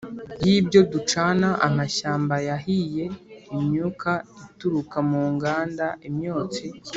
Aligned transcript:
y'ibyo 0.45 0.81
ducana: 0.91 1.49
amashyamba 1.67 2.35
yahiye, 2.49 3.05
imyuka 3.57 4.11
ituruka 4.47 4.97
mu 5.09 5.21
nganda, 5.33 5.85
imyotsi 6.07 6.65